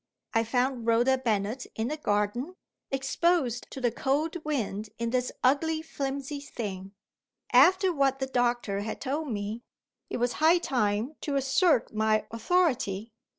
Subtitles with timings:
[0.33, 2.55] I found Rhoda Bennet in the garden,
[2.89, 6.93] exposed to the cold wind in this ugly flimsy thing.
[7.53, 9.61] After what the doctor had told me,
[10.09, 13.13] it was high time to assert my authority.